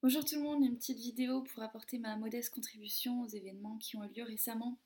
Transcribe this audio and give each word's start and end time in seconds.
Bonjour 0.00 0.24
tout 0.24 0.36
le 0.36 0.42
monde, 0.42 0.64
une 0.64 0.76
petite 0.76 1.00
vidéo 1.00 1.42
pour 1.42 1.60
apporter 1.60 1.98
ma 1.98 2.14
modeste 2.14 2.54
contribution 2.54 3.22
aux 3.22 3.26
événements 3.26 3.78
qui 3.78 3.96
ont 3.96 4.04
eu 4.04 4.08
lieu 4.14 4.22
récemment 4.22 4.78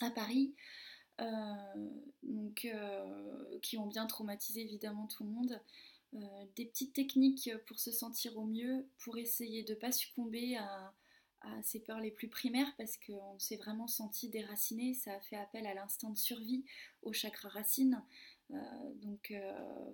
à 0.00 0.10
Paris, 0.10 0.54
euh, 1.20 1.90
donc, 2.22 2.64
euh, 2.64 3.58
qui 3.60 3.76
ont 3.76 3.86
bien 3.86 4.06
traumatisé 4.06 4.62
évidemment 4.62 5.06
tout 5.06 5.24
le 5.24 5.28
monde. 5.28 5.60
Euh, 6.14 6.46
des 6.56 6.64
petites 6.64 6.94
techniques 6.94 7.50
pour 7.66 7.78
se 7.78 7.92
sentir 7.92 8.38
au 8.38 8.46
mieux, 8.46 8.88
pour 9.04 9.18
essayer 9.18 9.64
de 9.64 9.74
ne 9.74 9.78
pas 9.78 9.92
succomber 9.92 10.56
à, 10.56 10.94
ces 11.62 11.80
peurs 11.80 12.00
les 12.00 12.12
plus 12.12 12.28
primaires, 12.28 12.72
parce 12.78 12.96
qu'on 12.96 13.38
s'est 13.38 13.56
vraiment 13.56 13.88
senti 13.88 14.30
déraciné, 14.30 14.94
ça 14.94 15.12
a 15.12 15.20
fait 15.20 15.36
appel 15.36 15.66
à 15.66 15.74
l'instinct 15.74 16.10
de 16.10 16.16
survie, 16.16 16.64
au 17.02 17.12
chakra 17.12 17.48
racine, 17.48 18.00
donc 19.02 19.34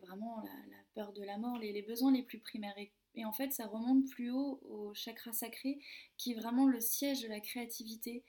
vraiment 0.03 0.43
la, 0.43 0.77
peur 0.95 1.15
de 1.15 1.23
la 1.23 1.39
mort, 1.39 1.57
les, 1.57 1.73
les 1.73 1.81
besoins 1.81 2.13
les 2.13 2.23
plus 2.23 2.39
primaires. 2.39 2.77
Et 2.77 2.93
en 3.25 3.33
fait, 3.33 3.53
ça 3.53 3.67
remonte 3.67 4.09
plus 4.09 4.31
haut 4.31 4.61
au 4.63 4.95
chakra 4.95 5.33
sacré, 5.33 5.81
qui 6.17 6.33
est 6.33 6.35
vraiment 6.35 6.67
le 6.67 6.81
siège 6.81 7.23
de 7.23 7.29
la 7.29 7.41
créativité 7.41 8.25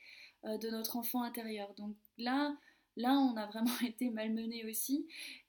euh, 0.46 0.58
de 0.58 0.70
notre 0.70 0.96
enfant 0.96 1.22
intérieur. 1.22 1.74
Donc 1.76 1.96
là, 2.18 2.58
là, 2.96 3.14
on 3.14 3.36
a 3.36 3.46
vraiment 3.48 3.78
été 3.86 4.10
malmené 4.10 4.66
aussi, 4.66 5.08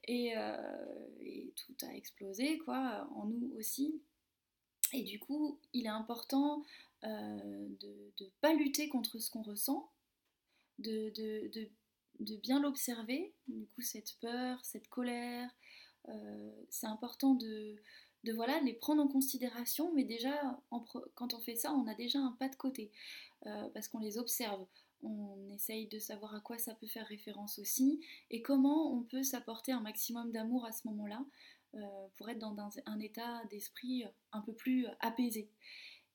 euh, 0.09 1.07
et, 1.21 1.53
tout 1.55 1.85
a 1.85 1.95
explosé, 1.95 2.57
quoi, 2.59 3.07
en 3.15 3.25
nous 3.25 3.53
aussi. 3.57 4.01
Et 4.93 5.03
du 5.03 5.19
coup, 5.19 5.59
il 5.73 5.85
est 5.85 5.89
important 5.89 6.63
euh, 7.03 7.67
de 7.79 8.11
ne 8.19 8.29
pas 8.41 8.53
lutter 8.53 8.89
contre 8.89 9.19
ce 9.19 9.31
qu'on 9.31 9.43
ressent, 9.43 9.89
de, 10.79 11.09
de 12.19 12.35
bien 12.35 12.59
l'observer, 12.59 13.33
du 13.47 13.65
coup, 13.67 13.81
cette 13.81 14.17
peur, 14.19 14.63
cette 14.65 14.89
colère. 14.89 15.49
c'est 16.69 16.87
important 16.87 17.35
de, 17.35 17.77
de 18.23 18.33
voilà, 18.33 18.59
les 18.61 18.73
prendre 18.73 19.01
en 19.01 19.07
considération, 19.07 19.91
mais 19.93 20.03
déjà, 20.03 20.59
quand 21.15 21.33
on 21.33 21.39
fait 21.39 21.55
ça, 21.55 21.73
on 21.73 21.87
a 21.87 21.95
déjà 21.95 22.19
un 22.19 22.31
pas 22.39 22.49
de 22.49 22.55
côté, 22.55 22.91
euh, 23.45 23.69
parce 23.73 23.87
qu'on 23.87 23.99
les 23.99 24.17
observe. 24.17 24.65
On 25.03 25.49
essaye 25.49 25.87
de 25.87 25.97
savoir 25.97 26.35
à 26.35 26.39
quoi 26.39 26.59
ça 26.59 26.75
peut 26.75 26.87
faire 26.87 27.07
référence 27.07 27.57
aussi, 27.57 27.99
et 28.29 28.41
comment 28.41 28.93
on 28.93 29.01
peut 29.01 29.23
s'apporter 29.23 29.71
un 29.71 29.81
maximum 29.81 30.31
d'amour 30.31 30.65
à 30.65 30.71
ce 30.71 30.87
moment-là, 30.87 31.25
euh, 31.73 32.07
pour 32.15 32.29
être 32.29 32.39
dans 32.39 32.69
un, 32.85 32.99
état 32.99 33.43
d'esprit 33.49 34.03
un 34.31 34.41
peu 34.41 34.53
plus 34.53 34.85
apaisé. 34.99 35.49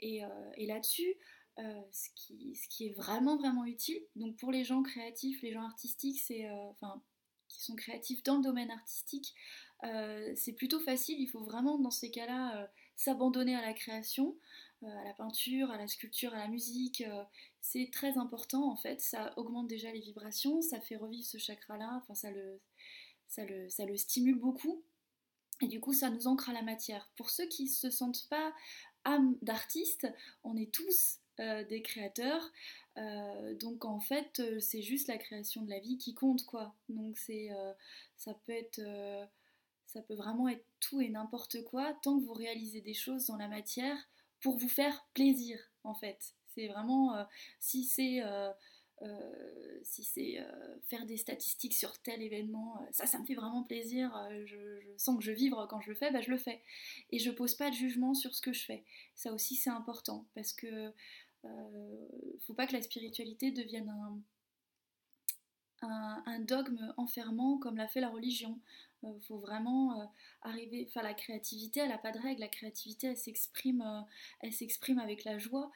Et, 0.01 0.25
euh, 0.25 0.29
là-dessus, 0.59 1.15
ce, 1.59 2.11
qui, 2.15 2.55
ce, 2.55 2.69
qui, 2.69 2.89
est 2.89 2.93
vraiment, 2.93 3.37
vraiment 3.37 3.65
utile, 3.65 4.01
donc 4.15 4.37
pour 4.37 4.53
les 4.53 4.63
gens 4.63 4.83
créatifs, 4.83 5.41
les 5.43 5.53
gens 5.53 5.63
artistiques, 5.63 6.21
c'est... 6.21 6.49
enfin, 6.71 7.03
qui 7.49 7.63
sont 7.63 7.77
créatifs 7.77 8.23
dans 8.23 8.37
le 8.37 8.43
domaine 8.43 8.71
artistique, 8.71 9.35
euh, 9.85 10.33
c'est 10.37 10.53
plutôt 10.53 10.81
facile. 10.81 11.21
Il 11.21 11.29
faut 11.29 11.43
vraiment, 11.43 11.79
dans 11.79 11.91
ces 11.91 12.11
cas-là, 12.11 12.63
euh, 12.63 12.67
s'abandonner 12.97 13.55
à 13.55 13.61
la 13.61 13.75
création, 13.75 14.37
euh, 14.83 14.87
à 14.87 15.05
la 15.05 15.13
peinture, 15.13 15.71
à 15.71 15.77
la 15.77 15.87
sculpture, 15.87 16.35
à 16.35 16.39
la 16.39 16.49
musique. 16.49 17.05
c'est 17.61 17.91
très 17.93 18.17
important 18.19 18.71
en 18.71 18.77
fait. 18.77 19.01
Ça 19.01 19.35
augmente 19.37 19.69
déjà 19.69 19.93
les 19.93 20.01
vibrations, 20.01 20.63
ça 20.63 20.81
fait 20.81 20.97
revivre 20.97 21.27
ce 21.27 21.39
chakra-là, 21.39 22.01
enfin, 22.03 22.15
ça 22.15 22.31
le, 22.31 22.61
ça, 23.29 23.45
le, 23.45 23.69
ça 23.69 23.85
le 23.85 23.97
stimule 23.97 24.39
beaucoup. 24.39 24.83
Et 25.63 25.69
du 25.69 25.81
coup, 25.81 25.95
ça 25.95 26.11
nous 26.11 26.27
ancre 26.27 26.51
à 26.51 26.53
la 26.53 26.63
matière. 26.63 27.11
Pour 27.17 27.31
ceux 27.31 27.47
qui 27.47 27.65
ne 27.65 27.69
se 27.69 27.91
sentent 27.91 28.29
pas 28.29 28.53
âme 29.07 29.37
d'artiste, 29.43 30.07
on 30.45 30.57
est 30.57 30.73
tous 30.73 31.19
des 31.39 31.83
créateurs. 31.83 32.51
donc 33.61 33.85
en 33.85 34.01
fait, 34.01 34.43
c'est 34.61 34.81
juste 34.81 35.09
la 35.09 35.19
création 35.19 35.63
de 35.63 35.71
la 35.71 35.81
vie 35.81 35.99
qui 35.99 36.15
compte, 36.15 36.45
quoi. 36.47 36.75
Donc 36.89 37.19
c'est, 37.19 37.51
ça 38.17 38.33
peut 38.47 38.53
être 38.53 38.81
ça 39.87 40.03
peut 40.03 40.15
vraiment 40.15 40.49
être 40.49 40.65
tout 40.81 41.01
et 41.01 41.09
n'importe 41.09 41.65
quoi 41.65 41.95
tant 42.03 42.19
que 42.19 42.25
vous 42.25 42.35
réalisez 42.35 42.83
des 42.83 42.95
choses 42.95 43.27
dans 43.27 43.37
la 43.37 43.49
matière 43.49 43.97
pour 44.41 44.59
vous 44.59 44.69
faire 44.69 45.07
plaisir 45.15 45.59
en 45.85 45.95
fait. 45.95 46.35
C'est 46.55 46.69
vraiment 46.69 47.17
euh, 47.17 47.25
si 47.61 47.85
c'est 47.85 48.23
euh, 49.03 49.07
euh, 49.07 49.81
si 49.83 50.05
c'est 50.05 50.39
faire 50.89 51.07
des 51.07 51.17
statistiques 51.17 51.75
sur 51.75 51.99
tel 51.99 52.23
événement, 52.23 52.87
ça 52.91 53.07
ça 53.07 53.19
me 53.19 53.25
fait 53.25 53.35
vraiment 53.35 53.63
plaisir, 53.63 54.11
je, 54.47 54.81
sens 54.97 55.17
que 55.19 55.23
je 55.23 55.33
vibre 55.33 55.67
quand 55.69 55.81
je 55.81 55.91
le 55.91 55.97
fais, 55.97 56.11
bah, 56.11 56.21
je 56.21 56.31
le 56.31 56.39
fais. 56.39 56.63
Et 57.13 57.19
je 57.19 57.31
pose 57.31 57.55
pas 57.55 57.71
de 57.71 57.75
jugement 57.75 58.15
sur 58.15 58.35
ce 58.35 58.41
que 58.41 58.53
je 58.53 58.65
fais. 58.65 58.85
Ça 59.15 59.33
aussi 59.33 59.55
c'est 59.55 59.71
important 59.71 60.27
parce 60.35 60.53
que 60.53 60.93
faut 62.41 62.55
pas 62.55 62.67
que 62.67 62.73
la 62.73 62.83
spiritualité 62.83 63.53
devienne 63.53 63.89
un, 63.89 64.19
un, 65.91 66.41
dogme 66.41 66.93
enfermant 66.97 67.59
comme 67.59 67.77
l'a 67.77 67.89
fait 67.89 68.01
la 68.01 68.09
religion. 68.09 68.59
Il 69.03 69.09
euh, 69.09 69.21
faut 69.21 69.39
vraiment 69.39 70.01
euh, 70.01 70.05
arriver, 70.43 70.87
enfin 70.89 71.03
la 71.03 71.15
créativité, 71.15 71.81
elle 71.81 71.91
n'a 71.91 71.99
pas 71.99 72.13
de 72.13 72.19
règle, 72.19 72.41
la 72.41 72.49
créativité 72.49 73.09
elle 73.09 73.17
s'exprime, 73.17 73.83
euh, 73.83 74.01
elle 74.41 74.53
s'exprime 74.53 74.99
avec 74.99 75.25
la 75.25 75.39
joie, 75.39 75.71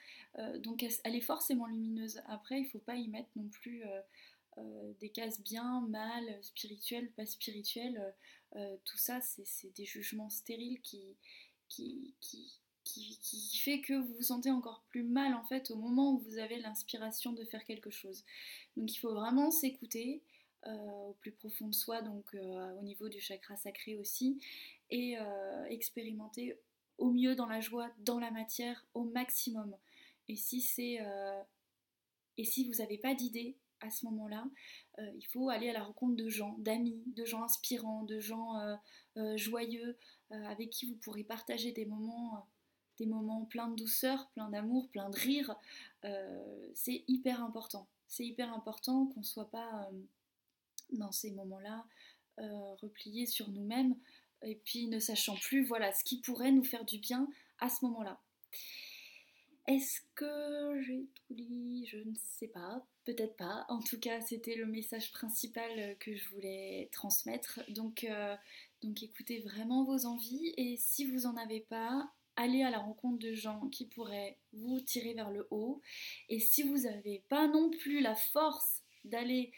donc 0.58 0.82
elle, 1.04 1.16
est 1.16 1.20
forcément 1.20 1.66
lumineuse. 1.66 2.22
Après, 2.26 2.60
il 2.60 2.64
ne 2.64 2.68
faut 2.68 2.78
pas 2.78 2.94
y 2.94 3.08
mettre 3.08 3.30
non 3.36 3.48
plus 3.48 3.82
des 5.00 5.08
cases 5.10 5.40
bien, 5.42 5.80
mal, 5.88 6.38
spirituelles, 6.42 7.10
pas 7.12 7.26
spirituelles. 7.26 8.14
tout 8.84 8.96
ça, 8.96 9.20
c'est 9.20 9.74
des 9.74 9.84
jugements 9.84 10.30
stériles 10.30 10.80
qui 10.80 11.16
qui, 12.84 13.58
fait 13.58 13.80
que 13.80 13.94
vous 13.94 14.14
vous 14.14 14.22
sentez 14.22 14.50
encore 14.50 14.82
plus 14.88 15.02
mal 15.02 15.34
en 15.34 15.42
fait 15.44 15.70
au 15.70 15.76
moment 15.76 16.12
où 16.12 16.18
vous 16.18 16.38
avez 16.38 16.58
l'inspiration 16.58 17.32
de 17.32 17.44
faire 17.44 17.64
quelque 17.64 17.90
chose. 17.90 18.24
Donc 18.76 18.92
il 18.92 18.98
faut 18.98 19.14
vraiment 19.14 19.50
s'écouter 19.50 20.22
euh, 20.66 21.08
au 21.08 21.14
plus 21.14 21.32
profond 21.32 21.68
de 21.68 21.74
soi, 21.74 22.02
donc 22.02 22.34
euh, 22.34 22.78
au 22.78 22.82
niveau 22.82 23.08
du 23.08 23.20
chakra 23.20 23.56
sacré 23.56 23.96
aussi, 23.96 24.40
et 24.90 25.18
euh, 25.18 25.64
expérimenter 25.66 26.58
au 26.98 27.10
mieux 27.10 27.34
dans 27.34 27.46
la 27.46 27.60
joie, 27.60 27.90
dans 27.98 28.18
la 28.18 28.30
matière, 28.30 28.84
au 28.94 29.04
maximum. 29.04 29.74
Et 30.28 30.36
si 30.36 30.60
c'est 30.60 30.98
et 32.36 32.44
si 32.44 32.66
vous 32.66 32.78
n'avez 32.78 32.98
pas 32.98 33.14
d'idée 33.14 33.56
à 33.80 33.90
ce 33.90 34.04
moment-là, 34.06 34.46
il 34.98 35.26
faut 35.26 35.48
aller 35.48 35.68
à 35.70 35.72
la 35.72 35.82
rencontre 35.82 36.14
de 36.14 36.28
gens, 36.28 36.54
d'amis, 36.58 37.02
de 37.16 37.24
gens 37.24 37.42
inspirants, 37.42 38.04
de 38.04 38.20
gens 38.20 38.52
joyeux, 39.34 39.98
avec 40.30 40.70
qui 40.70 40.86
vous 40.86 40.96
pourrez 40.96 41.24
partager 41.24 41.72
des 41.72 41.86
moments 41.86 42.46
des 43.00 43.06
moments 43.06 43.46
pleins 43.46 43.68
de 43.68 43.76
douceur, 43.76 44.28
pleins 44.34 44.50
d'amour, 44.50 44.88
pleins 44.90 45.08
de 45.08 45.16
rire, 45.16 45.56
euh, 46.04 46.68
c'est 46.74 47.02
hyper 47.08 47.42
important. 47.42 47.88
C'est 48.06 48.26
hyper 48.26 48.52
important 48.52 49.06
qu'on 49.06 49.20
ne 49.20 49.24
soit 49.24 49.50
pas 49.50 49.88
euh, 49.90 49.98
dans 50.92 51.10
ces 51.10 51.30
moments-là 51.32 51.86
euh, 52.38 52.74
repliés 52.76 53.24
sur 53.24 53.48
nous-mêmes 53.48 53.96
et 54.42 54.56
puis 54.64 54.86
ne 54.88 54.98
sachant 54.98 55.36
plus 55.36 55.64
voilà 55.64 55.92
ce 55.92 56.04
qui 56.04 56.20
pourrait 56.20 56.52
nous 56.52 56.64
faire 56.64 56.84
du 56.84 56.98
bien 56.98 57.26
à 57.58 57.70
ce 57.70 57.84
moment-là. 57.86 58.20
Est-ce 59.66 60.00
que 60.14 60.82
j'ai 60.82 61.08
tout 61.14 61.34
dit? 61.34 61.86
Je 61.86 61.98
ne 61.98 62.14
sais 62.38 62.48
pas, 62.48 62.84
peut-être 63.04 63.36
pas. 63.36 63.64
En 63.68 63.80
tout 63.80 63.98
cas, 64.00 64.20
c'était 64.20 64.56
le 64.56 64.66
message 64.66 65.12
principal 65.12 65.96
que 66.00 66.14
je 66.14 66.28
voulais 66.30 66.88
transmettre. 66.92 67.60
Donc, 67.68 68.04
donc 68.82 69.02
écoutez 69.02 69.40
vraiment 69.40 69.84
vos 69.84 70.06
envies 70.06 70.52
et 70.56 70.76
si 70.76 71.04
vous 71.04 71.20
n'en 71.20 71.36
avez 71.36 71.60
pas, 71.60 72.10
aller 72.40 72.62
à 72.62 72.70
la 72.70 72.78
rencontre 72.78 73.18
de 73.18 73.34
gens 73.34 73.68
qui 73.68 73.86
pourraient 73.86 74.38
vous 74.52 74.80
tirer 74.80 75.14
vers 75.14 75.30
le 75.30 75.46
haut. 75.50 75.80
Et 76.28 76.40
si 76.40 76.62
vous 76.62 76.78
n'avez 76.78 77.22
pas 77.28 77.46
non 77.46 77.70
plus 77.70 78.00
la 78.00 78.14
force 78.14 78.82
d'aller 79.04 79.52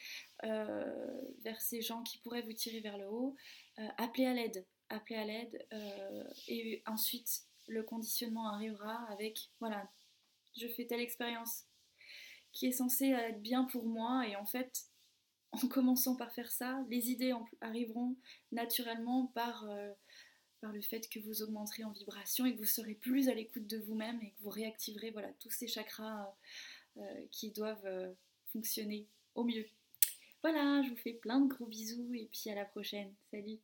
euh, 0.44 1.21
vers 1.42 1.60
ces 1.60 1.81
gens 1.81 2.03
qui 2.03 2.19
pourraient 2.19 2.42
vous 2.42 2.53
tirer 2.53 2.81
vers 2.81 2.98
le 2.98 3.09
haut, 3.09 3.37
euh, 3.78 3.88
appelez 3.98 4.26
à 4.26 4.34
l'aide. 4.34 4.66
Appelez 4.88 5.16
à 5.16 5.25
l'aide. 5.25 5.66
Euh, 5.72 6.25
et 6.48 6.82
ensuite, 6.87 7.42
le 7.69 7.82
conditionnement 7.84 8.48
arrivera 8.48 9.06
avec, 9.10 9.50
voilà, 9.60 9.88
je 10.56 10.66
fais 10.66 10.87
telle 10.87 11.00
expérience 11.00 11.65
qui 12.53 12.66
est 12.66 12.72
censée 12.72 13.10
être 13.10 13.41
bien 13.41 13.65
pour 13.65 13.87
moi. 13.87 14.26
Et 14.26 14.34
en 14.34 14.44
fait, 14.44 14.87
en 15.53 15.69
commençant 15.69 16.16
par 16.16 16.32
faire 16.32 16.50
ça, 16.50 16.84
les 16.88 17.10
idées 17.10 17.32
arriveront 17.60 18.16
naturellement 18.50 19.26
par 19.28 19.66
par 20.62 20.73
le 20.73 20.81
fait 20.81 21.11
que 21.11 21.19
vous 21.19 21.43
augmenterez 21.43 21.84
en 21.84 21.91
vibration 21.91 22.47
et 22.47 22.55
que 22.55 22.59
vous 22.59 22.65
serez 22.65 22.95
plus 22.95 23.28
à 23.28 23.34
l'écoute 23.34 23.67
de 23.67 23.78
vous-même 23.78 24.19
et 24.22 24.31
que 24.31 24.42
vous 24.42 24.48
réactiverez 24.48 25.10
voilà, 25.10 25.28
tous 25.41 25.51
ces 25.51 25.66
chakras 25.66 26.34
euh, 26.97 27.27
qui 27.33 27.51
doivent 27.51 27.84
euh, 27.84 28.13
fonctionner 28.53 29.07
au 29.34 29.45
mieux. 29.45 29.66
Voilà, 30.41 30.83
je 30.83 30.91
vous 30.91 30.97
fais 30.97 31.13
plein 31.13 31.41
de 31.41 31.48
gros 31.53 31.66
bisous 31.66 32.15
et 32.15 32.28
puis 32.33 32.48
à 32.51 32.54
la 32.54 32.65
prochaine. 32.65 33.13
Salut 33.31 33.59